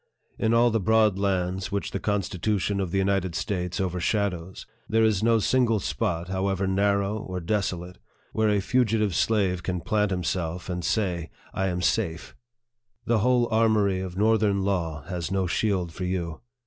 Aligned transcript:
In 0.39 0.51
all 0.51 0.71
the 0.71 0.79
broad 0.79 1.19
lands 1.19 1.71
which 1.71 1.91
the 1.91 1.99
Constitution 1.99 2.79
of 2.79 2.89
the 2.89 2.97
United 2.97 3.35
States 3.35 3.79
over 3.79 3.99
shadows, 3.99 4.65
there 4.89 5.03
is 5.03 5.21
no 5.21 5.37
single 5.37 5.79
spot, 5.79 6.27
however 6.27 6.65
narrow 6.65 7.17
or 7.19 7.39
desolate, 7.39 7.99
where 8.33 8.49
a 8.49 8.61
fugitive 8.61 9.13
slave 9.13 9.61
can 9.61 9.79
plant 9.79 10.09
himself 10.09 10.69
and 10.71 10.83
say," 10.83 11.29
I 11.53 11.67
am 11.67 11.83
safe." 11.83 12.35
The 13.05 13.19
whole 13.19 13.47
armory 13.51 13.99
of 13.99 14.17
North 14.17 14.41
ern 14.41 14.63
Law 14.63 15.03
has 15.03 15.29
no 15.29 15.45
shield 15.45 15.93
for 15.93 16.05
you. 16.05 16.41